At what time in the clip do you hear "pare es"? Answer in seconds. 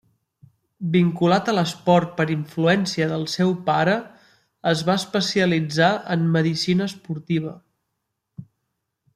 3.69-4.83